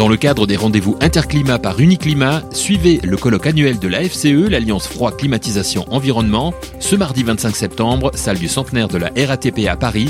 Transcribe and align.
Dans 0.00 0.08
le 0.08 0.16
cadre 0.16 0.46
des 0.46 0.56
rendez-vous 0.56 0.96
interclimat 1.02 1.58
par 1.58 1.78
Uniclimat, 1.78 2.42
suivez 2.52 3.00
le 3.04 3.18
colloque 3.18 3.46
annuel 3.46 3.78
de 3.78 3.86
la 3.86 4.02
FCE, 4.02 4.48
l'Alliance 4.48 4.88
Froid 4.88 5.14
Climatisation 5.14 5.84
Environnement, 5.90 6.54
ce 6.78 6.96
mardi 6.96 7.22
25 7.22 7.54
septembre, 7.54 8.10
salle 8.14 8.38
du 8.38 8.48
centenaire 8.48 8.88
de 8.88 8.96
la 8.96 9.10
RATP 9.14 9.68
à 9.68 9.76
Paris. 9.76 10.08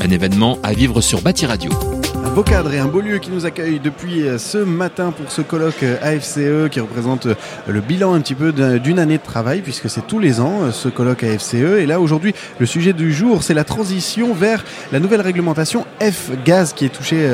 Un 0.00 0.10
événement 0.10 0.58
à 0.64 0.72
vivre 0.72 1.00
sur 1.00 1.22
Bâti 1.22 1.46
Radio. 1.46 1.70
Beau 2.34 2.42
cadre 2.42 2.72
et 2.72 2.78
un 2.78 2.86
beau 2.86 3.00
lieu 3.00 3.18
qui 3.18 3.30
nous 3.30 3.46
accueille 3.46 3.80
depuis 3.80 4.22
euh, 4.22 4.38
ce 4.38 4.58
matin 4.58 5.10
pour 5.10 5.30
ce 5.32 5.42
colloque 5.42 5.82
euh, 5.82 5.96
AFCE 6.02 6.70
qui 6.70 6.78
représente 6.78 7.26
euh, 7.26 7.34
le 7.66 7.80
bilan 7.80 8.14
un 8.14 8.20
petit 8.20 8.34
peu 8.34 8.52
d'une 8.52 8.98
année 8.98 9.18
de 9.18 9.22
travail 9.22 9.60
puisque 9.60 9.90
c'est 9.90 10.06
tous 10.06 10.18
les 10.18 10.40
ans 10.40 10.70
ce 10.70 10.88
colloque 10.88 11.24
AFCE. 11.24 11.54
Et 11.54 11.86
là 11.86 12.00
aujourd'hui, 12.00 12.34
le 12.58 12.66
sujet 12.66 12.92
du 12.92 13.12
jour, 13.12 13.42
c'est 13.42 13.54
la 13.54 13.64
transition 13.64 14.34
vers 14.34 14.64
la 14.92 15.00
nouvelle 15.00 15.20
réglementation 15.20 15.84
F-Gaz 16.00 16.74
qui 16.74 16.84
est 16.84 16.90
touchée 16.90 17.28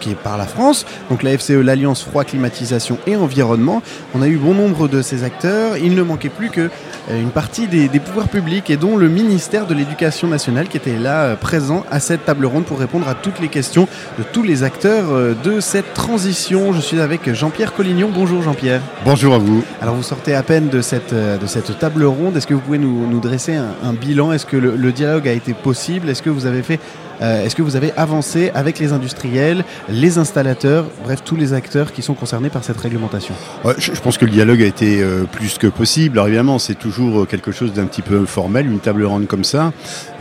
qui 0.00 0.10
est 0.10 0.14
par 0.14 0.36
la 0.38 0.46
France. 0.46 0.84
Donc 1.10 1.22
la 1.22 1.36
FCE, 1.36 1.50
l'Alliance 1.50 2.02
Froid, 2.02 2.24
Climatisation 2.24 2.98
et 3.06 3.16
Environnement. 3.16 3.82
On 4.14 4.22
a 4.22 4.28
eu 4.28 4.36
bon 4.36 4.54
nombre 4.54 4.88
de 4.88 5.02
ces 5.02 5.22
acteurs. 5.22 5.76
Il 5.76 5.94
ne 5.94 6.02
manquait 6.02 6.28
plus 6.28 6.50
que 6.50 6.70
une 7.10 7.30
partie 7.30 7.66
des, 7.66 7.88
des 7.88 8.00
pouvoirs 8.00 8.28
publics 8.28 8.70
et 8.70 8.76
dont 8.76 8.96
le 8.96 9.08
ministère 9.08 9.66
de 9.66 9.74
l'Éducation 9.74 10.28
nationale 10.28 10.68
qui 10.68 10.76
était 10.76 10.98
là 10.98 11.36
présent 11.36 11.84
à 11.90 12.00
cette 12.00 12.24
table 12.24 12.46
ronde 12.46 12.64
pour 12.64 12.78
répondre 12.78 13.08
à 13.08 13.14
toutes 13.14 13.40
les 13.40 13.48
questions 13.48 13.88
de 14.18 14.24
tous 14.32 14.42
les 14.42 14.62
acteurs 14.62 15.10
euh, 15.10 15.34
de 15.44 15.60
cette 15.60 15.94
transition. 15.94 16.72
Je 16.72 16.80
suis 16.80 17.00
avec 17.00 17.32
Jean-Pierre 17.32 17.72
Collignon. 17.72 18.10
Bonjour 18.12 18.42
Jean-Pierre. 18.42 18.80
Bonjour 19.04 19.34
à 19.34 19.38
vous. 19.38 19.64
Alors 19.80 19.94
vous 19.94 20.02
sortez 20.02 20.34
à 20.34 20.42
peine 20.42 20.68
de 20.68 20.80
cette, 20.80 21.12
euh, 21.12 21.36
de 21.36 21.46
cette 21.46 21.78
table 21.78 22.04
ronde. 22.04 22.36
Est-ce 22.36 22.46
que 22.46 22.54
vous 22.54 22.60
pouvez 22.60 22.78
nous, 22.78 23.20
dresser 23.20 23.54
un, 23.54 23.92
bilan? 23.92 24.32
Est-ce 24.32 24.46
que 24.46 24.56
le, 24.56 24.92
dialogue 24.92 25.28
a 25.28 25.32
été 25.32 25.54
possible? 25.54 26.08
Est-ce 26.08 26.22
que 26.22 26.30
vous 26.30 26.46
avez 26.46 26.62
fait 26.62 26.80
euh, 27.22 27.44
est-ce 27.44 27.54
que 27.54 27.62
vous 27.62 27.76
avez 27.76 27.92
avancé 27.96 28.50
avec 28.54 28.78
les 28.78 28.92
industriels, 28.92 29.64
les 29.88 30.18
installateurs, 30.18 30.86
bref, 31.04 31.22
tous 31.24 31.36
les 31.36 31.52
acteurs 31.52 31.92
qui 31.92 32.02
sont 32.02 32.14
concernés 32.14 32.50
par 32.50 32.64
cette 32.64 32.80
réglementation? 32.80 33.34
Je, 33.78 34.00
pense 34.00 34.18
que 34.18 34.24
le 34.24 34.30
dialogue 34.30 34.62
a 34.62 34.66
été 34.66 35.02
euh, 35.02 35.24
plus 35.24 35.58
que 35.58 35.66
possible. 35.66 36.18
Alors 36.18 36.28
évidemment, 36.28 36.58
c'est 36.58 36.74
toujours 36.74 37.22
euh, 37.22 37.24
quelque 37.24 37.52
chose 37.52 37.72
d'un 37.72 37.86
petit 37.86 38.02
peu 38.02 38.26
formel, 38.26 38.66
une 38.66 38.80
table 38.80 39.04
ronde 39.04 39.26
comme 39.26 39.44
ça. 39.44 39.72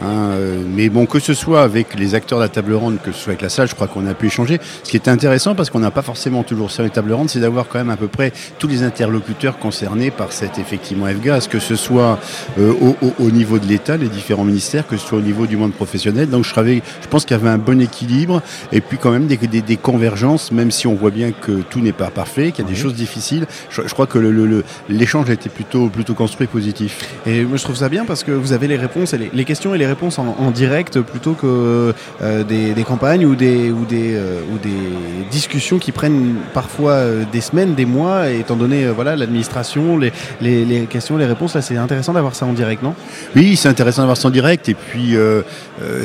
Hein, 0.04 0.32
mais 0.76 0.90
bon, 0.90 1.06
que 1.06 1.20
ce 1.20 1.34
soit 1.34 1.64
avec 1.64 1.96
les 1.96 2.16
acteurs 2.16 2.40
de 2.40 2.44
la 2.44 2.50
table 2.50 2.74
ronde, 2.74 2.98
que 3.04 3.12
ce 3.12 3.20
soit 3.20 3.32
avec 3.32 3.42
la 3.42 3.50
salle, 3.50 3.68
je 3.68 3.76
crois 3.76 3.88
qu'on 3.88 4.08
a 4.08 4.14
pu 4.14 4.28
échanger. 4.28 4.60
Ce 4.84 4.90
qui 4.90 4.98
est 4.98 5.08
intéressant, 5.08 5.56
parce 5.56 5.70
qu'on 5.70 5.80
n'a 5.80 5.92
pas 5.92 6.02
forcément 6.02 6.44
toujours 6.44 6.72
sur 6.72 6.84
les 6.84 6.90
tables 6.90 7.14
rondes, 7.14 7.30
c'est 7.30 7.40
d'avoir 7.40 7.68
quand 7.68 7.80
même 7.80 7.90
à 7.90 7.98
peu 7.98 8.08
près 8.08 8.32
tous 8.60 8.68
les 8.68 8.84
interlocuteurs 8.84 9.58
concernés 9.58 10.12
par 10.12 10.32
cette 10.32 10.60
effectivement 10.60 11.08
F-Gaz, 11.08 11.48
que 11.48 11.60
ce 11.60 11.76
soit 11.76 12.20
au, 12.60 12.96
au, 13.20 13.32
niveau 13.32 13.60
de 13.60 13.66
l'État, 13.66 13.98
les 13.98 14.10
différents 14.10 14.44
ministères, 14.44 14.88
que 14.88 14.98
ce 14.98 15.08
soit 15.08 15.18
au 15.18 15.22
niveau 15.22 15.48
du 15.48 15.58
monde 15.58 15.74
professionnel. 15.74 16.30
Donc 16.30 16.46
je 16.46 16.54
je 17.02 17.08
pense 17.08 17.26
qu'il 17.26 17.38
y 17.38 17.40
avait 17.40 17.50
un 17.50 17.58
bon 17.58 17.82
équilibre 17.82 18.42
et 18.72 18.82
puis 18.82 18.98
quand 18.98 19.12
même 19.12 19.28
des, 19.28 19.38
des, 19.38 19.78
convergences, 19.78 20.52
même 20.52 20.72
si 20.72 20.88
on 20.88 20.96
voit 20.96 21.12
bien 21.12 21.32
que 21.32 21.62
tout 21.62 21.80
n'est 21.80 21.92
pas 21.92 22.10
parfait, 22.10 22.52
qu'il 22.52 22.64
y 22.64 22.68
a 22.68 22.72
des 22.72 22.78
choses 22.78 22.94
difficiles. 22.94 23.46
Je, 23.70 23.82
crois 23.94 24.08
que 24.08 24.20
l'échange 24.90 25.26
le, 25.26 25.32
a 25.32 25.34
été 25.34 25.50
plutôt, 25.50 25.90
plutôt 25.90 26.14
construit 26.14 26.48
positif. 26.48 27.00
Et 27.26 27.44
moi 27.44 27.58
je 27.58 27.64
trouve 27.64 27.76
ça 27.76 27.90
bien 27.90 28.06
parce 28.06 28.24
que 28.24 28.32
vous 28.32 28.54
avez 28.54 28.68
les 28.68 28.78
réponses, 28.78 29.14
les, 29.14 29.30
les 29.34 29.46
questions 29.46 29.76
et 29.76 29.78
les 29.78 29.88
réponses 29.88 30.20
en, 30.20 30.52
direct 30.52 31.02
plutôt 31.02 31.34
que 31.34 31.94
euh, 32.22 32.44
des, 32.44 32.84
campagnes 32.84 33.26
ou 33.26 33.36
des, 33.36 33.72
ou, 33.72 33.86
des, 33.86 34.16
euh, 34.16 34.42
ou 34.54 34.58
des 34.58 35.28
discussions 35.32 35.80
qui 35.80 35.92
prennent 35.92 36.36
parfois 36.54 36.92
euh, 36.92 37.24
des 37.32 37.42
semaines, 37.42 37.76
des 37.76 37.86
mois, 37.86 38.30
étant 38.30 38.56
donné 38.56 38.88
voilà 38.88 39.16
l'administration, 39.16 39.98
les, 39.98 40.12
les, 40.42 40.86
questions, 40.90 41.18
les 41.18 41.26
réponses. 41.26 41.56
Là, 41.56 41.62
c'est 41.62 41.78
intéressant 41.78 42.14
d'avoir 42.14 42.36
ça 42.36 42.46
en 42.46 42.54
direct, 42.54 42.84
non? 42.84 42.94
Oui, 43.36 43.56
c'est 43.56 43.70
intéressant 43.70 44.02
d'avoir 44.02 44.18
ça 44.18 44.28
en 44.28 44.32
direct. 44.32 44.70
Et 44.70 44.74
puis, 44.74 45.16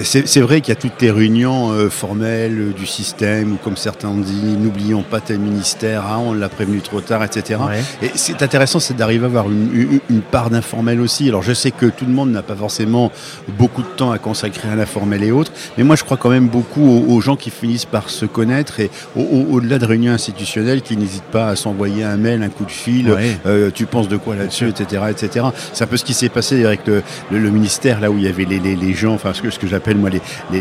c'est 0.02 0.40
vrai 0.40 0.60
qu'il 0.68 0.74
y 0.74 0.78
a 0.78 0.90
toutes 0.90 1.00
les 1.00 1.10
réunions 1.10 1.72
euh, 1.72 1.88
formelles 1.88 2.60
euh, 2.60 2.72
du 2.74 2.84
système, 2.84 3.54
ou 3.54 3.56
comme 3.56 3.78
certains 3.78 4.08
ont 4.08 4.18
dit, 4.18 4.54
n'oublions 4.58 5.02
pas 5.02 5.20
tel 5.20 5.38
ministère, 5.38 6.04
ah, 6.06 6.18
on 6.18 6.34
l'a 6.34 6.50
prévenu 6.50 6.82
trop 6.82 7.00
tard, 7.00 7.24
etc. 7.24 7.58
Et 8.02 8.10
c'est 8.16 8.42
intéressant, 8.42 8.78
c'est 8.78 8.94
d'arriver 8.94 9.24
à 9.24 9.28
avoir 9.28 9.46
une, 9.48 10.20
part 10.30 10.50
d'informel 10.50 11.00
aussi. 11.00 11.28
Alors 11.28 11.42
je 11.42 11.54
sais 11.54 11.70
que 11.70 11.86
tout 11.86 12.04
le 12.04 12.12
monde 12.12 12.30
n'a 12.32 12.42
pas 12.42 12.54
forcément 12.54 13.10
beaucoup 13.56 13.80
de 13.80 13.88
temps 13.88 14.10
à 14.10 14.18
consacrer 14.18 14.68
à 14.68 14.76
l'informel 14.76 15.22
et 15.22 15.30
autres, 15.30 15.52
mais 15.78 15.84
moi 15.84 15.96
je 15.96 16.04
crois 16.04 16.18
quand 16.18 16.28
même 16.28 16.48
beaucoup 16.48 16.86
aux, 17.08 17.20
gens 17.22 17.36
qui 17.36 17.50
finissent 17.50 17.86
par 17.86 18.10
se 18.10 18.26
connaître 18.26 18.80
et 18.80 18.90
au-delà 19.16 19.78
de 19.78 19.86
réunions 19.86 20.12
institutionnelles 20.12 20.82
qui 20.82 20.96
n'hésitent 20.98 21.22
pas 21.22 21.48
à 21.48 21.56
s'envoyer 21.56 22.04
un 22.04 22.16
mail, 22.18 22.42
un 22.42 22.50
coup 22.50 22.64
de 22.64 22.70
fil, 22.70 23.14
euh, 23.46 23.70
tu 23.72 23.86
penses 23.86 24.08
de 24.08 24.18
quoi 24.18 24.36
là-dessus, 24.36 24.68
etc. 24.68 25.04
etc. 25.10 25.46
C'est 25.72 25.84
un 25.84 25.86
peu 25.86 25.96
ce 25.96 26.04
qui 26.04 26.14
s'est 26.14 26.28
passé 26.28 26.66
avec 26.66 26.80
le, 26.86 27.02
ministère, 27.50 28.00
là 28.00 28.10
où 28.10 28.18
il 28.18 28.24
y 28.24 28.28
avait 28.28 28.44
les, 28.44 28.92
gens, 28.92 29.14
enfin 29.14 29.32
ce 29.32 29.40
que, 29.40 29.50
ce 29.50 29.58
que 29.58 29.66
j'appelle 29.66 29.96
moi 29.96 30.10
les, 30.10 30.20
les, 30.52 30.57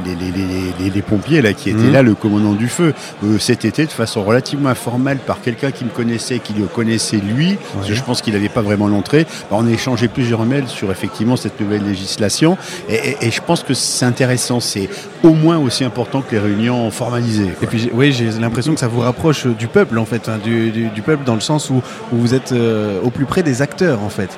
pompiers 1.08 1.42
là, 1.42 1.54
qui 1.54 1.70
étaient 1.70 1.80
mmh. 1.80 1.92
là, 1.92 2.02
le 2.02 2.16
commandant 2.16 2.54
du 2.54 2.68
feu, 2.68 2.94
euh, 3.24 3.40
cet 3.40 3.66
été 3.66 3.86
de 3.86 3.92
façon 3.92 4.24
relativement 4.24 4.70
informelle 4.70 5.18
par 5.18 5.42
quelqu'un 5.42 5.72
qui 5.72 5.86
me 5.86 5.90
connaissait, 5.90 6.40
qui 6.40 6.54
le 6.54 6.66
connaissait 6.66 7.18
lui, 7.18 7.58
parce 7.74 7.88
que 7.88 7.94
je 7.94 8.04
pense 8.04 8.22
qu'il 8.22 8.34
n'avait 8.34 8.50
pas 8.50 8.62
vraiment 8.62 8.88
l'entrée. 8.88 9.26
Bah, 9.50 9.58
on 9.60 9.68
a 9.68 9.72
échangé 9.72 10.08
plusieurs 10.08 10.46
mails 10.46 10.68
sur 10.68 10.92
effectivement 10.92 11.36
cette 11.36 11.60
nouvelle 11.60 11.84
législation 11.84 12.58
et, 12.90 13.16
je 13.32 13.42
pense 13.42 13.64
que 13.64 13.74
c'est 13.74 14.06
intéressant, 14.06 14.60
c'est 14.60 14.90
au 15.24 15.34
moins 15.34 15.58
aussi 15.58 15.84
important 15.84 16.22
que 16.22 16.32
les 16.32 16.40
réunions 16.40 16.90
formalisées. 16.92 17.50
Et 17.62 17.68
puis 17.68 17.90
oui, 17.94 18.12
j'ai 18.12 18.32
l'impression 18.32 18.74
que 18.74 18.80
ça 18.80 18.88
vous 18.88 19.02
rapproche 19.02 19.46
du 19.46 19.68
peuple 19.68 19.98
en 20.00 20.06
fait, 20.06 20.30
hein, 20.30 20.40
du, 20.44 21.02
peuple 21.06 21.24
dans 21.24 21.36
le 21.36 21.42
sens 21.42 21.70
où, 21.70 21.82
vous 22.12 22.34
êtes 22.34 22.52
euh, 22.52 23.00
au 23.04 23.10
plus 23.10 23.26
près 23.26 23.44
des 23.44 23.62
acteurs 23.62 24.02
en 24.02 24.10
fait, 24.10 24.30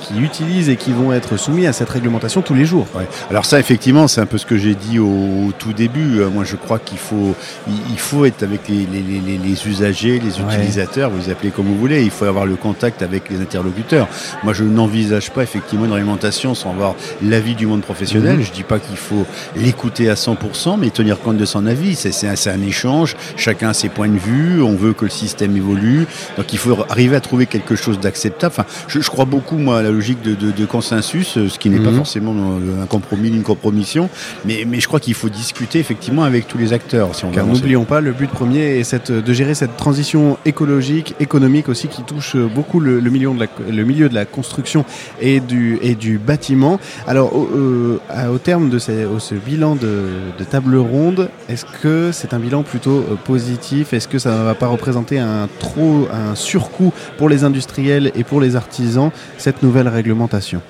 qui, 0.00 0.18
utilisent 0.18 0.68
et 0.68 0.76
qui 0.76 0.92
vont 0.92 1.12
être 1.12 1.36
soumis 1.36 1.66
à 1.66 1.72
cette 1.72 1.88
réglementation 1.88 2.42
tous 2.42 2.54
les 2.54 2.64
jours. 2.64 2.86
Alors 3.30 3.44
ça 3.44 3.58
effectivement, 3.58 4.08
c'est 4.08 4.20
un 4.20 4.26
peu 4.26 4.38
ce 4.38 4.46
que 4.46 4.56
j'ai 4.56 4.74
dit 4.78 4.98
au, 4.98 5.52
tout 5.58 5.72
début. 5.72 6.20
Euh, 6.20 6.30
moi, 6.30 6.44
je 6.44 6.56
crois 6.56 6.78
qu'il 6.78 6.98
faut, 6.98 7.34
il 7.68 7.98
faut 7.98 8.24
être 8.24 8.42
avec 8.42 8.68
les, 8.68 9.68
usagers, 9.68 10.20
les 10.20 10.40
utilisateurs, 10.40 11.10
vous 11.10 11.18
les 11.18 11.30
appelez 11.30 11.50
comme 11.50 11.66
vous 11.66 11.78
voulez. 11.78 12.02
Il 12.02 12.10
faut 12.10 12.24
avoir 12.24 12.46
le 12.46 12.56
contact 12.56 13.02
avec 13.02 13.28
les 13.30 13.40
interlocuteurs. 13.40 14.08
Moi, 14.44 14.52
je 14.52 14.64
n'envisage 14.64 15.30
pas 15.30 15.42
effectivement 15.42 15.84
une 15.84 15.92
réglementation 15.92 16.54
sans 16.54 16.70
avoir 16.70 16.94
l'avis 17.22 17.54
du 17.54 17.66
monde 17.66 17.82
professionnel. 17.82 18.36
Je 18.36 18.40
mhm. 18.40 18.46
Je 18.48 18.52
dis 18.52 18.62
pas 18.62 18.78
qu'il 18.78 18.96
faut 18.96 19.26
l'écouter 19.56 20.08
à 20.08 20.14
100%, 20.14 20.78
mais 20.78 20.90
tenir 20.90 21.20
compte 21.20 21.36
de 21.36 21.44
son 21.44 21.66
avis. 21.66 21.94
C'est 21.94 22.26
un, 22.26 22.34
un 22.52 22.62
échange. 22.62 23.14
Chacun 23.36 23.70
a 23.70 23.74
ses 23.74 23.88
points 23.88 24.08
de 24.08 24.18
vue. 24.18 24.62
On 24.62 24.74
veut 24.74 24.94
que 24.94 25.04
le 25.04 25.10
système 25.10 25.56
évolue. 25.56 26.06
Donc, 26.36 26.52
il 26.52 26.58
faut 26.58 26.76
arriver 26.88 27.16
à 27.16 27.20
trouver 27.20 27.46
quelque 27.46 27.76
chose 27.76 28.00
d'acceptable. 28.00 28.54
Enfin, 28.56 28.64
je, 28.88 29.00
crois 29.08 29.26
beaucoup, 29.26 29.58
moi, 29.58 29.78
à 29.78 29.82
la 29.82 29.90
logique 29.90 30.22
de, 30.22 30.66
consensus, 30.66 31.38
ce 31.48 31.58
qui 31.58 31.70
n'est 31.70 31.78
pas 31.78 31.90
mhm. 31.90 31.96
forcément 31.96 32.34
un 32.82 32.86
compromis, 32.86 33.28
une 33.28 33.42
compromission. 33.42 34.08
Mais, 34.44 34.64
mais 34.68 34.80
je 34.80 34.86
crois 34.86 35.00
qu'il 35.00 35.14
faut 35.14 35.28
discuter 35.28 35.78
effectivement 35.78 36.24
avec 36.24 36.46
tous 36.46 36.58
les 36.58 36.72
acteurs. 36.72 37.14
Si 37.14 37.24
on 37.24 37.30
Car 37.30 37.46
n'oublions 37.46 37.84
pas, 37.84 38.00
le 38.00 38.12
but 38.12 38.30
premier 38.30 38.78
est 38.78 38.84
cette, 38.84 39.10
de 39.10 39.32
gérer 39.32 39.54
cette 39.54 39.76
transition 39.76 40.38
écologique, 40.44 41.14
économique 41.20 41.68
aussi, 41.68 41.88
qui 41.88 42.02
touche 42.02 42.36
beaucoup 42.36 42.80
le, 42.80 43.00
milieu, 43.10 43.32
de 43.32 43.40
la, 43.40 43.46
le 43.70 43.84
milieu 43.84 44.08
de 44.08 44.14
la 44.14 44.24
construction 44.24 44.84
et 45.20 45.40
du, 45.40 45.78
et 45.82 45.94
du 45.94 46.18
bâtiment. 46.18 46.78
Alors, 47.06 47.34
au, 47.34 47.48
euh, 47.54 48.38
terme 48.42 48.70
de 48.70 48.78
ce 48.78 49.34
bilan 49.34 49.74
de, 49.74 50.44
table 50.50 50.76
ronde, 50.76 51.28
est-ce 51.48 51.64
que 51.82 52.10
c'est 52.12 52.32
un 52.32 52.38
bilan 52.38 52.62
plutôt 52.62 52.98
euh, 52.98 53.16
positif? 53.22 53.92
Est-ce 53.92 54.08
que 54.08 54.18
ça 54.18 54.38
ne 54.38 54.44
va 54.44 54.54
pas 54.54 54.68
représenter 54.68 55.18
un, 55.18 55.48
trop, 55.58 56.08
un 56.12 56.34
surcoût 56.34 56.92
pour 57.16 57.28
les 57.28 57.44
industriels 57.44 58.12
et 58.14 58.24
pour 58.24 58.40
les 58.40 58.56
artisans, 58.56 59.10
cette 59.36 59.62
nouvelle 59.62 59.88
réglementation? 59.88 60.62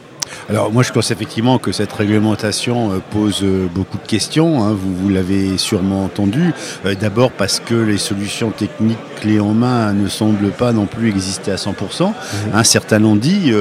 Alors 0.48 0.72
moi 0.72 0.82
je 0.82 0.92
pense 0.92 1.10
effectivement 1.10 1.58
que 1.58 1.72
cette 1.72 1.92
réglementation 1.92 2.92
euh, 2.92 2.98
pose 3.10 3.40
euh, 3.42 3.66
beaucoup 3.72 3.98
de 3.98 4.06
questions, 4.06 4.64
hein. 4.64 4.76
vous, 4.78 5.08
l'avez 5.08 5.58
sûrement 5.58 6.04
entendu. 6.04 6.52
Euh, 6.84 6.94
d'abord 6.94 7.30
parce 7.30 7.60
que 7.60 7.74
les 7.74 7.98
solutions 7.98 8.50
techniques 8.50 8.98
clés 9.20 9.40
en 9.40 9.54
main 9.54 9.92
ne 9.92 10.08
semblent 10.08 10.50
pas 10.50 10.72
non 10.72 10.86
plus 10.86 11.08
exister 11.08 11.52
à 11.52 11.56
100%. 11.56 12.08
Mhm. 12.08 12.14
Hein, 12.54 12.64
certains 12.64 12.98
l'ont 12.98 13.16
dit, 13.16 13.52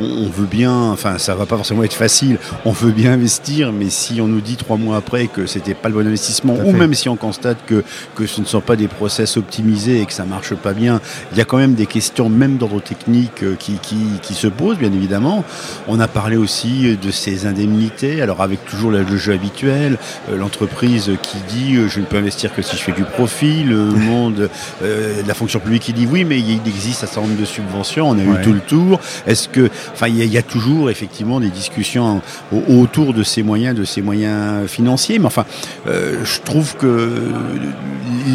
on, 0.00 0.28
veut 0.28 0.46
bien, 0.46 0.72
enfin 0.72 1.18
ça 1.18 1.34
va 1.34 1.46
pas 1.46 1.56
forcément 1.56 1.82
être 1.84 1.94
facile, 1.94 2.38
on 2.64 2.72
veut 2.72 2.92
bien 2.92 3.12
investir, 3.12 3.72
mais 3.72 3.90
si 3.90 4.20
on 4.20 4.26
nous 4.26 4.40
dit 4.40 4.56
trois 4.56 4.76
mois 4.76 4.96
après 4.96 5.26
que 5.26 5.46
c'était 5.46 5.74
pas 5.74 5.88
le 5.88 5.94
bon 5.94 6.06
investissement, 6.06 6.54
ou 6.64 6.72
même 6.72 6.94
si 6.94 7.08
on 7.08 7.16
constate 7.16 7.58
que, 7.66 7.84
que 8.14 8.26
ce 8.26 8.40
ne 8.40 8.46
sont 8.46 8.60
pas 8.60 8.76
des 8.76 8.88
process 8.88 9.36
optimisés 9.36 10.00
et 10.00 10.06
que 10.06 10.12
ça 10.12 10.24
marche 10.24 10.54
pas 10.54 10.72
bien, 10.72 11.00
il 11.32 11.38
y 11.38 11.40
a 11.40 11.44
quand 11.44 11.58
même 11.58 11.74
des 11.74 11.86
questions 11.86 12.28
même 12.28 12.56
d'ordre 12.56 12.80
technique 12.80 13.56
qui, 13.58 13.74
qui, 13.82 13.96
qui, 14.22 14.34
se 14.34 14.46
posent 14.46 14.78
bien 14.78 14.92
évidemment. 14.92 15.44
On 15.88 16.00
a 16.00 16.08
parlé 16.08 16.36
aussi 16.36 16.96
de 16.96 17.10
ces 17.10 17.46
indemnités, 17.46 18.22
alors 18.22 18.40
avec 18.42 18.64
toujours 18.64 18.90
le 18.90 19.16
jeu 19.16 19.32
habituel, 19.32 19.98
euh, 20.30 20.36
l'entreprise 20.36 21.10
qui 21.22 21.38
dit 21.48 21.76
euh, 21.76 21.88
je 21.88 22.00
ne 22.00 22.04
peux 22.04 22.16
investir 22.16 22.54
que 22.54 22.62
si 22.62 22.76
je 22.76 22.82
fais 22.82 22.92
du 22.92 23.04
profit, 23.04 23.62
le 23.64 23.84
monde 23.84 24.48
euh, 24.92 25.22
la 25.26 25.34
fonction 25.34 25.60
publique 25.60 25.82
qui 25.82 25.92
dit 25.92 26.06
oui, 26.10 26.24
mais 26.24 26.38
il 26.38 26.60
existe 26.66 27.04
un 27.04 27.06
certain 27.06 27.22
nombre 27.22 27.40
de 27.40 27.44
subventions, 27.44 28.10
on 28.10 28.18
a 28.18 28.22
eu 28.22 28.42
tout 28.42 28.52
le 28.52 28.60
tour. 28.60 29.00
Est-ce 29.26 29.48
que, 29.48 29.70
enfin, 29.92 30.08
il 30.08 30.24
y, 30.24 30.38
a 30.38 30.42
toujours 30.42 30.90
effectivement 30.90 31.40
des 31.40 31.48
discussions 31.48 32.20
autour 32.68 33.14
de 33.14 33.22
ces 33.22 33.42
moyens, 33.42 33.76
de 33.76 33.84
ces 33.84 34.02
moyens 34.02 34.68
financiers. 34.68 35.18
Mais 35.18 35.26
enfin, 35.26 35.44
euh, 35.86 36.24
je 36.24 36.40
trouve 36.40 36.76
que 36.76 37.30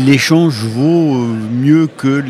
l'échange 0.06 0.56
vaut 0.56 1.28
mieux 1.52 1.88
que 1.88 2.24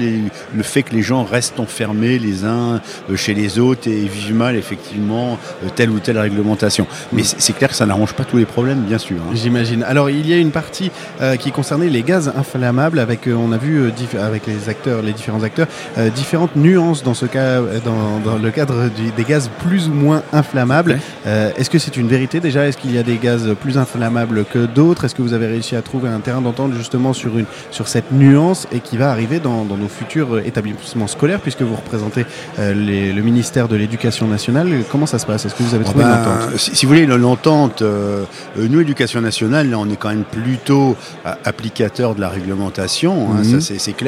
le 0.56 0.63
fait 0.63 0.83
que 0.83 0.94
les 0.94 1.01
gens 1.01 1.24
restent 1.24 1.59
enfermés 1.59 2.19
les 2.19 2.45
uns 2.45 2.81
chez 3.15 3.33
les 3.33 3.59
autres 3.59 3.88
et 3.88 4.06
vivent 4.06 4.35
mal 4.35 4.56
effectivement 4.56 5.38
telle 5.75 5.89
ou 5.89 6.00
telle 6.00 6.18
réglementation. 6.18 6.88
Mais 7.13 7.24
c'est 7.24 7.53
clair 7.53 7.69
que 7.69 7.75
ça 7.75 7.85
n'arrange 7.85 8.13
pas 8.13 8.25
tous 8.25 8.38
les 8.38 8.45
problèmes, 8.45 8.81
bien 8.81 8.97
sûr. 8.97 9.18
Hein. 9.18 9.33
J'imagine. 9.33 9.83
Alors 9.83 10.09
il 10.09 10.27
y 10.27 10.33
a 10.33 10.38
une 10.38 10.51
partie 10.51 10.91
qui 11.39 11.51
concernait 11.51 11.89
les 11.89 12.03
gaz 12.03 12.31
inflammables 12.35 13.00
avec, 13.00 13.27
on 13.27 13.51
a 13.51 13.57
vu 13.57 13.91
avec 14.18 14.48
les 14.48 14.69
acteurs, 14.69 15.02
les 15.02 15.14
différents 15.14 15.44
acteurs, 15.44 15.68
euh, 15.98 16.10
différentes 16.10 16.56
nuances 16.56 17.04
dans 17.04 17.14
ce 17.14 17.25
cas, 17.25 17.62
euh, 17.62 17.80
dans, 17.84 18.38
le 18.38 18.52
cadre 18.52 18.90
des 19.16 19.24
gaz 19.24 19.50
plus 19.60 19.88
ou 19.88 19.94
moins 19.94 20.24
inflammables. 20.34 21.00
Euh, 21.25 21.52
est-ce 21.58 21.69
que 21.69 21.80
c'est 21.80 21.98
une 21.98 22.08
vérité 22.08 22.40
déjà? 22.40 22.68
Est-ce 22.68 22.78
qu'il 22.78 22.94
y 22.94 22.98
a 22.98 23.04
des 23.04 23.18
gaz 23.18 23.50
plus 23.60 23.78
inflammables 23.78 24.46
que 24.46 24.66
d'autres? 24.66 25.06
Est-ce 25.06 25.16
que 25.16 25.22
vous 25.22 25.34
avez 25.34 25.48
réussi 25.48 25.75
à 25.75 25.81
trouver 25.81 26.10
un 26.10 26.19
terrain 26.19 26.42
d'entente 26.42 26.74
justement 26.74 27.14
sur, 27.14 27.38
une, 27.38 27.46
sur 27.72 27.88
cette 27.88 28.12
nuance 28.12 28.68
et 28.72 28.80
qui 28.80 28.98
va 28.98 29.12
arriver 29.12 29.40
dans, 29.40 29.66
nos 29.66 29.88
futurs 29.88 30.40
établissements 30.40 31.08
scolaires 31.08 31.40
puisque 31.40 31.62
vous 31.62 31.75
représentez 31.75 32.25
le 32.58 33.22
ministère 33.22 33.68
de 33.68 33.75
l'Éducation 33.75 34.28
nationale? 34.28 34.70
Comment 34.92 35.06
ça 35.06 35.20
se 35.20 35.25
passe? 35.25 35.46
Est-ce 35.46 35.56
que 35.56 35.63
vous 35.63 35.75
avez 35.75 35.84
trouvé 35.84 36.04
une 36.04 36.10
ben, 36.10 36.22
entente? 36.22 36.58
si, 36.58 36.86
vous 36.86 36.94
voulez, 36.94 37.06
l'entente, 37.06 37.84
nous, 38.58 38.81
Éducation 38.88 39.22
nationale, 39.22 39.70
là, 39.70 39.78
on 39.80 39.90
est 39.90 39.98
quand 39.98 40.10
même 40.10 40.24
plutôt 40.24 40.96
applicateur 41.44 42.16
de 42.16 42.22
la 42.22 42.30
réglementation, 42.30 43.31
hein, 43.31 43.44
mhm. 43.44 43.60
ça 43.60 43.74
c'est 43.78 43.94
clair. 43.94 44.06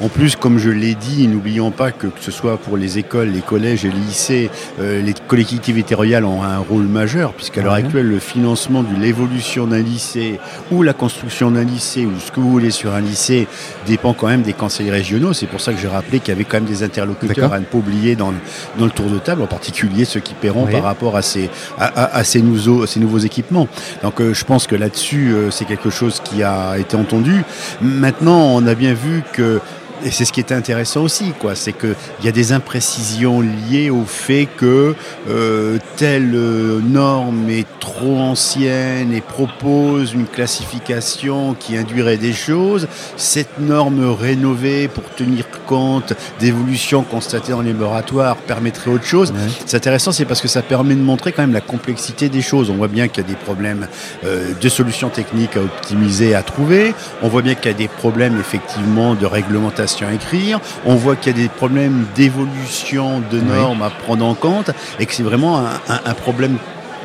En 0.00 0.08
plus, 0.08 0.36
comme 0.36 0.58
je 0.58 0.70
l'ai 0.70 0.94
dit, 0.94 1.26
n'oublions 1.26 1.70
pas 1.70 1.90
que, 1.90 2.06
que 2.06 2.20
ce 2.20 2.30
soit 2.30 2.56
pour 2.56 2.76
les 2.76 2.98
écoles, 2.98 3.28
les 3.28 3.40
collèges 3.40 3.84
et 3.84 3.90
les 3.90 3.98
lycées, 3.98 4.50
euh, 4.80 5.02
les 5.02 5.14
collectivités 5.14 5.66
territoriales 5.66 6.24
ont 6.24 6.42
un 6.42 6.58
rôle 6.58 6.84
majeur, 6.84 7.32
puisqu'à 7.32 7.62
l'heure 7.62 7.74
actuelle, 7.74 8.06
le 8.06 8.18
financement 8.18 8.82
de 8.82 9.00
l'évolution 9.00 9.66
d'un 9.66 9.80
lycée 9.80 10.38
ou 10.70 10.82
la 10.82 10.92
construction 10.92 11.50
d'un 11.50 11.64
lycée 11.64 12.06
ou 12.06 12.12
ce 12.24 12.30
que 12.30 12.40
vous 12.40 12.50
voulez 12.50 12.70
sur 12.70 12.94
un 12.94 13.00
lycée 13.00 13.46
dépend 13.86 14.14
quand 14.14 14.28
même 14.28 14.42
des 14.42 14.52
conseils 14.52 14.90
régionaux. 14.90 15.32
C'est 15.32 15.46
pour 15.46 15.60
ça 15.60 15.72
que 15.72 15.80
j'ai 15.80 15.88
rappelé 15.88 16.20
qu'il 16.20 16.28
y 16.28 16.32
avait 16.32 16.44
quand 16.44 16.58
même 16.58 16.64
des 16.64 16.82
interlocuteurs 16.82 17.52
à 17.52 17.60
ne 17.60 17.64
pas 17.64 17.78
oublier 17.78 18.16
dans, 18.16 18.32
dans, 18.78 18.84
le 18.84 18.90
tour 18.90 19.06
de 19.06 19.18
table, 19.18 19.42
en 19.42 19.46
particulier 19.46 20.04
ceux 20.04 20.20
qui 20.20 20.34
paieront 20.34 20.66
par 20.66 20.82
rapport 20.82 21.16
à 21.16 21.22
ces, 21.22 21.50
à, 21.78 22.24
ces, 22.24 22.42
nouveaux, 22.42 22.86
ces 22.86 23.00
nouveaux 23.00 23.18
équipements. 23.18 23.68
Donc 24.02 24.20
euh, 24.20 24.34
je 24.34 24.44
pense 24.44 24.66
que 24.66 24.76
là-dessus, 24.76 25.32
euh, 25.32 25.50
c'est 25.50 25.64
quelque 25.64 25.90
chose 25.90 26.20
qui 26.22 26.42
a 26.42 26.78
été 26.78 26.96
entendu. 26.96 27.44
Maintenant, 27.80 28.54
on 28.54 28.66
a 28.66 28.74
bien 28.74 28.94
vu 28.94 29.22
que 29.32 29.60
et 30.04 30.10
c'est 30.10 30.24
ce 30.24 30.32
qui 30.32 30.40
est 30.40 30.52
intéressant 30.52 31.02
aussi, 31.02 31.32
quoi. 31.38 31.54
C'est 31.54 31.72
qu'il 31.72 31.94
y 32.24 32.28
a 32.28 32.32
des 32.32 32.52
imprécisions 32.52 33.40
liées 33.40 33.90
au 33.90 34.04
fait 34.04 34.48
que 34.56 34.94
euh, 35.28 35.78
telle 35.96 36.34
euh, 36.34 36.80
norme 36.80 37.48
est 37.48 37.66
trop 37.78 38.18
ancienne 38.18 39.12
et 39.12 39.20
propose 39.20 40.14
une 40.14 40.26
classification 40.26 41.54
qui 41.54 41.76
induirait 41.76 42.16
des 42.16 42.32
choses. 42.32 42.88
Cette 43.16 43.58
norme 43.60 44.10
rénovée 44.10 44.88
pour 44.88 45.04
tenir 45.14 45.46
compte 45.66 46.14
d'évolutions 46.40 47.02
constatées 47.02 47.52
dans 47.52 47.62
les 47.62 47.72
laboratoires 47.72 48.36
permettrait 48.36 48.90
autre 48.90 49.04
chose. 49.04 49.32
C'est 49.66 49.76
intéressant, 49.76 50.12
c'est 50.12 50.24
parce 50.24 50.40
que 50.40 50.48
ça 50.48 50.62
permet 50.62 50.94
de 50.94 51.00
montrer 51.00 51.32
quand 51.32 51.42
même 51.42 51.52
la 51.52 51.60
complexité 51.60 52.28
des 52.28 52.42
choses. 52.42 52.70
On 52.70 52.76
voit 52.76 52.88
bien 52.88 53.08
qu'il 53.08 53.22
y 53.22 53.26
a 53.26 53.28
des 53.28 53.36
problèmes 53.36 53.86
euh, 54.24 54.52
de 54.60 54.68
solutions 54.68 55.10
techniques 55.10 55.56
à 55.56 55.60
optimiser, 55.60 56.34
à 56.34 56.42
trouver. 56.42 56.94
On 57.22 57.28
voit 57.28 57.42
bien 57.42 57.54
qu'il 57.54 57.70
y 57.70 57.74
a 57.74 57.78
des 57.78 57.88
problèmes 57.88 58.38
effectivement 58.40 59.14
de 59.14 59.26
réglementation 59.26 59.91
à 60.00 60.12
écrire. 60.12 60.60
On 60.86 60.94
voit 60.94 61.16
qu'il 61.16 61.36
y 61.36 61.40
a 61.40 61.42
des 61.42 61.48
problèmes 61.48 62.06
d'évolution 62.14 63.22
de 63.30 63.40
normes 63.40 63.82
à 63.82 63.90
prendre 63.90 64.24
en 64.24 64.34
compte 64.34 64.70
et 64.98 65.06
que 65.06 65.12
c'est 65.12 65.22
vraiment 65.22 65.62
un, 65.88 66.14
problème 66.14 66.56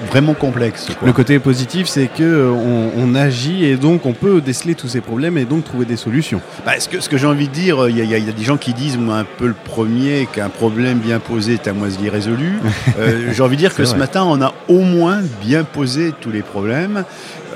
vraiment 0.09 0.33
complexe. 0.33 0.87
Le 1.03 1.11
côté 1.11 1.39
positif, 1.39 1.87
c'est 1.87 2.07
que 2.07 2.23
euh, 2.23 2.51
on, 2.51 3.15
agit 3.15 3.65
et 3.65 3.77
donc 3.77 4.05
on 4.05 4.13
peut 4.13 4.41
déceler 4.41 4.75
tous 4.75 4.87
ces 4.87 5.01
problèmes 5.01 5.39
et 5.39 5.45
donc 5.45 5.63
trouver 5.63 5.85
des 5.85 5.97
solutions. 5.97 6.39
Bah, 6.65 6.79
ce 6.79 6.87
que, 6.87 6.99
ce 6.99 7.09
que 7.09 7.17
j'ai 7.17 7.25
envie 7.25 7.47
de 7.47 7.53
dire, 7.53 7.89
il 7.89 7.97
y, 7.97 8.13
a 8.13 8.19
des 8.19 8.43
gens 8.43 8.57
qui 8.57 8.73
disent, 8.73 8.97
moi 8.97 9.17
un 9.17 9.23
peu 9.23 9.47
le 9.47 9.55
premier, 9.55 10.27
qu'un 10.31 10.49
problème 10.49 10.99
bien 10.99 11.19
posé 11.19 11.55
est 11.55 11.67
à 11.67 11.73
moitié 11.73 12.09
résolu. 12.09 12.59
Euh, 12.99 13.31
j'ai 13.31 13.43
envie 13.43 13.57
de 13.57 13.61
dire 13.61 13.75
que 13.75 13.85
ce 13.85 13.95
matin, 13.95 14.23
on 14.23 14.41
a 14.41 14.53
au 14.67 14.79
moins 14.79 15.21
bien 15.41 15.63
posé 15.63 16.13
tous 16.19 16.31
les 16.31 16.41
problèmes. 16.41 17.03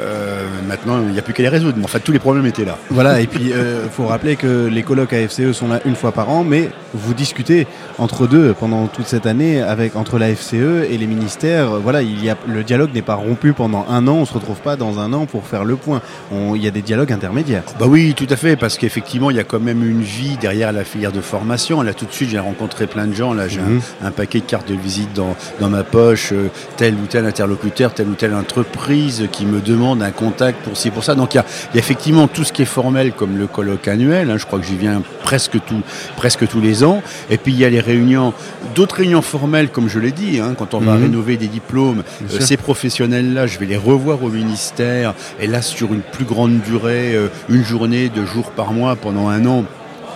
Euh, 0.02 0.46
maintenant, 0.68 1.00
il 1.02 1.12
n'y 1.12 1.20
a 1.20 1.22
plus 1.22 1.34
qu'à 1.34 1.44
les 1.44 1.50
résoudre. 1.50 1.76
Mais 1.78 1.86
en 1.86 1.88
fait, 1.88 2.00
tous 2.00 2.12
les 2.12 2.20
problèmes 2.20 2.46
étaient 2.46 2.66
là. 2.66 2.78
Voilà, 2.90 3.22
et 3.22 3.28
puis 3.28 3.46
il 3.48 3.54
euh, 3.54 3.90
faut 3.90 4.06
rappeler 4.06 4.36
que 4.36 4.68
les 4.68 4.84
colloques 4.84 5.14
AFCE 5.14 5.52
sont 5.52 5.68
là 5.68 5.80
une 5.86 5.96
fois 5.96 6.12
par 6.12 6.30
an, 6.30 6.44
mais 6.44 6.70
vous 6.94 7.14
discutez 7.14 7.68
entre 7.98 8.28
deux 8.28 8.54
pendant 8.54 8.88
toute 8.88 9.08
cette 9.08 9.26
année 9.26 9.62
avec 9.62 9.96
entre 9.96 10.18
la 10.18 10.34
FCE 10.36 10.90
et 10.90 10.98
les 10.98 11.08
ministères. 11.08 11.80
Voilà, 11.80 12.02
il 12.02 12.24
y 12.24 12.30
a, 12.30 12.38
le 12.48 12.64
dialogue 12.64 12.94
n'est 12.94 13.02
pas 13.02 13.16
rompu 13.16 13.54
pendant 13.54 13.86
un 13.90 14.08
an. 14.08 14.16
On 14.16 14.26
se 14.26 14.34
retrouve 14.34 14.60
pas 14.60 14.76
dans 14.76 15.00
un 15.00 15.14
an 15.14 15.26
pour 15.26 15.46
faire 15.46 15.64
le 15.64 15.76
point. 15.76 16.02
il 16.32 16.62
y 16.62 16.68
a 16.68 16.72
des 16.72 16.82
dialogues 16.82 17.12
intermédiaires. 17.12 17.64
Bah 17.80 17.86
oui, 17.88 18.14
tout 18.16 18.28
à 18.30 18.36
fait, 18.36 18.56
parce 18.56 18.78
qu'effectivement, 18.78 19.30
il 19.30 19.38
y 19.38 19.40
a 19.40 19.44
quand 19.44 19.60
même 19.60 19.88
une 19.88 20.02
vie 20.02 20.38
derrière 20.38 20.72
la 20.72 20.84
filière 20.84 21.12
de 21.12 21.22
formation. 21.22 21.82
Là, 21.82 21.94
tout 21.94 22.06
de 22.06 22.12
suite, 22.12 22.30
j'ai 22.30 22.40
rencontré 22.40 22.88
plein 22.88 23.08
de 23.08 23.14
gens. 23.14 23.34
Là, 23.34 23.48
j'ai 23.48 23.62
mhm. 23.62 23.82
un, 24.04 24.12
paquet 24.12 24.40
de 24.40 24.46
cartes 24.46 24.68
de 24.68 24.76
visite 24.76 25.14
dans, 25.14 25.36
dans 25.60 25.70
ma 25.70 25.84
poche, 25.84 26.32
euh, 26.32 26.50
tel 26.78 26.96
ou 26.96 27.06
tel 27.08 27.26
interlocuteur, 27.26 27.94
telle 27.94 28.08
ou 28.08 28.16
telle 28.16 28.34
entreprise 28.34 29.28
qui 29.32 29.46
me 29.46 29.62
demande 29.62 29.91
d'un 29.96 30.12
contact 30.12 30.64
pour 30.64 30.78
ci, 30.78 30.90
pour 30.90 31.04
ça. 31.04 31.16
Donc 31.16 31.34
il 31.34 31.38
y, 31.38 31.40
a, 31.40 31.46
effectivement 31.76 32.28
tout 32.28 32.44
ce 32.44 32.54
qui 32.54 32.62
est 32.62 32.66
formel 32.66 33.14
comme 33.14 33.38
le 33.38 33.48
colloque 33.48 33.88
annuel, 33.88 34.30
hein. 34.30 34.38
je 34.38 34.46
crois 34.46 34.60
que 34.60 34.66
j'y 34.66 34.78
viens 34.78 35.02
presque, 35.24 35.64
tout, 35.66 35.82
presque 36.16 36.48
tous 36.48 36.62
les 36.62 36.84
ans. 36.84 37.02
Et 37.30 37.38
puis 37.38 37.54
il 37.54 37.60
y 37.60 37.66
a 37.66 37.70
les 37.70 37.80
réunions, 37.80 38.34
d'autres 38.76 38.96
réunions 38.96 39.22
formelles 39.22 39.70
comme 39.70 39.90
je 39.90 40.00
l'ai 40.00 40.12
dit, 40.12 40.40
hein, 40.40 40.56
quand 40.58 40.74
on 40.74 40.80
va 40.80 40.96
mhm. 40.96 41.04
rénover 41.04 41.38
des 41.38 41.48
diplômes, 41.48 42.04
euh, 42.24 42.40
ces 42.40 42.58
professionnels-là, 42.58 43.48
je 43.48 43.60
vais 43.60 43.66
les 43.66 43.78
revoir 43.78 44.24
au 44.24 44.30
ministère, 44.30 45.14
et 45.40 45.48
là 45.48 45.62
sur 45.62 45.94
une 45.94 46.02
plus 46.02 46.26
grande 46.26 46.60
durée, 46.62 47.16
euh, 47.16 47.28
une 47.50 47.64
journée, 47.64 48.10
deux 48.10 48.26
jours 48.26 48.52
par 48.52 48.74
mois 48.74 48.96
pendant 48.96 49.30
un 49.30 49.46
an 49.46 49.66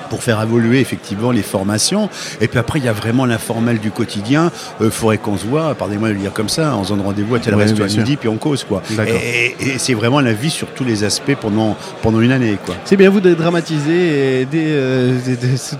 pour 0.09 0.23
faire 0.23 0.41
évoluer 0.41 0.79
effectivement 0.79 1.31
les 1.31 1.41
formations. 1.41 2.09
Et 2.41 2.47
puis 2.47 2.59
après, 2.59 2.79
il 2.79 2.85
y 2.85 2.87
a 2.87 2.93
vraiment 2.93 3.25
l'informel 3.25 3.79
du 3.79 3.91
quotidien. 3.91 4.51
Il 4.79 4.87
euh, 4.87 4.91
faudrait 4.91 5.17
qu'on 5.17 5.37
se 5.37 5.45
voit, 5.45 5.75
pardonnez-moi 5.75 6.09
de 6.09 6.13
le 6.13 6.19
dire 6.19 6.33
comme 6.33 6.49
ça, 6.49 6.75
en 6.75 6.83
faisant 6.83 7.01
rendez-vous 7.01 7.35
à 7.35 7.39
tel 7.39 7.55
restaurant 7.55 7.89
midi, 7.89 8.17
puis 8.17 8.29
on 8.29 8.37
cause. 8.37 8.63
Quoi. 8.63 8.81
Et, 9.07 9.55
c'est 9.77 9.93
vraiment 9.93 10.21
la 10.21 10.33
vie 10.33 10.49
sur 10.49 10.67
tous 10.67 10.83
les 10.83 11.03
aspects 11.03 11.35
pendant, 11.39 11.75
pendant 12.01 12.21
une 12.21 12.31
année. 12.31 12.57
Quoi. 12.65 12.75
C'est 12.85 12.97
bien 12.97 13.09
vous 13.09 13.21
de 13.21 13.33
dramatiser 13.33 14.41
et 14.41 14.47
euh, 14.55 15.17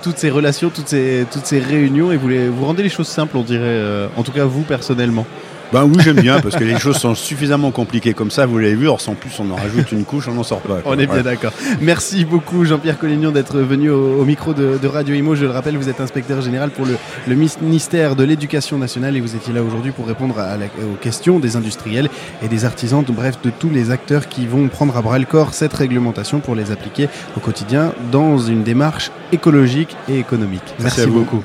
toutes 0.01 0.18
ces 0.18 0.30
relations, 0.30 0.69
toutes 0.69 0.89
ces, 0.89 1.25
toutes 1.31 1.45
ces 1.45 1.60
réunions, 1.60 2.12
et 2.12 2.18
vous, 2.18 2.27
les, 2.27 2.48
vous 2.48 2.66
rendez 2.66 2.83
les 2.83 2.89
choses 2.89 3.07
simples, 3.07 3.38
on 3.38 3.44
dirait, 3.44 3.62
euh, 3.63 4.07
en 4.16 4.24
tout 4.24 4.31
cas 4.31 4.45
vous 4.45 4.63
personnellement. 4.63 5.25
Ben 5.73 5.83
oui, 5.83 5.95
j'aime 6.00 6.21
bien 6.21 6.39
parce 6.39 6.56
que 6.56 6.63
les 6.63 6.79
choses 6.79 6.97
sont 6.97 7.15
suffisamment 7.15 7.71
compliquées 7.71 8.13
comme 8.13 8.31
ça, 8.31 8.45
vous 8.45 8.57
l'avez 8.57 8.75
vu. 8.75 8.88
Or, 8.88 9.01
sans 9.01 9.15
plus, 9.15 9.31
on 9.39 9.50
en 9.51 9.56
rajoute 9.56 9.91
une 9.91 10.06
couche, 10.06 10.27
on 10.27 10.33
n'en 10.33 10.44
sort 10.44 10.62
pas. 10.62 10.79
On 10.85 10.97
est 10.97 11.07
bien 11.07 11.21
d'accord. 11.21 11.51
Merci 11.81 12.25
beaucoup, 12.25 12.65
Jean-Pierre 12.65 12.97
Collignon, 12.97 13.31
d'être 13.31 13.59
venu 13.59 13.89
au, 13.89 14.23
micro 14.25 14.53
de, 14.53 14.88
Radio 14.88 15.15
Imo. 15.15 15.35
Je 15.35 15.45
le 15.45 15.51
rappelle, 15.51 15.77
vous 15.77 15.89
êtes 15.89 16.01
inspecteur 16.01 16.41
général 16.41 16.69
pour 16.69 16.85
le, 16.85 17.35
ministère 17.35 18.15
de 18.15 18.23
l'Éducation 18.23 18.77
nationale 18.77 19.17
et 19.17 19.21
vous 19.21 19.35
étiez 19.35 19.53
là 19.53 19.63
aujourd'hui 19.63 19.91
pour 19.91 20.07
répondre 20.07 20.35
aux 20.38 20.95
questions 20.95 21.39
des 21.39 21.56
industriels 21.56 22.09
et 22.44 22.47
des 22.47 22.65
artisans, 22.65 23.03
bref, 23.07 23.35
de 23.44 23.50
tous 23.50 23.69
les 23.69 23.91
acteurs 23.91 24.27
qui 24.27 24.45
vont 24.45 24.67
prendre 24.67 24.95
à 24.97 25.01
bras 25.01 25.19
le 25.19 25.25
corps 25.25 25.53
cette 25.53 25.73
réglementation 25.73 26.39
pour 26.39 26.56
les 26.56 26.71
appliquer 26.71 27.09
au 27.35 27.39
quotidien 27.39 27.94
dans 28.12 28.38
une 28.38 28.63
démarche 28.63 29.12
écologique 29.31 29.95
et 30.07 30.19
économique. 30.19 30.75
Merci 30.79 31.07
beaucoup. 31.07 31.43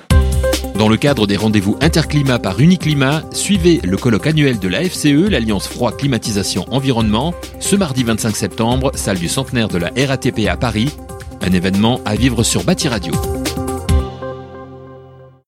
Dans 0.81 0.89
le 0.89 0.97
cadre 0.97 1.27
des 1.27 1.37
rendez-vous 1.37 1.77
Interclimat 1.83 2.39
par 2.39 2.59
Uniclimat, 2.59 3.23
suivez 3.33 3.83
le 3.85 3.99
colloque 3.99 4.27
annuel 4.27 4.59
de 4.59 4.67
la 4.67 4.83
FCE, 4.83 5.29
l'Alliance 5.29 5.69
Froid 5.69 5.95
Climatisation 5.95 6.65
Environnement, 6.71 7.35
ce 7.59 7.77
mardi 7.77 8.03
25 8.03 8.35
septembre, 8.35 8.91
salle 8.95 9.19
du 9.19 9.29
centenaire 9.29 9.69
de 9.69 9.77
la 9.77 9.91
RATP 9.95 10.49
à 10.49 10.57
Paris. 10.57 10.89
Un 11.43 11.53
événement 11.53 12.01
à 12.07 12.15
vivre 12.15 12.43
sur 12.45 12.65
Bâti 12.65 12.89
Radio. 12.89 13.13